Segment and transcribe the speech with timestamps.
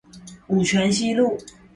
[0.47, 1.37] 五權西路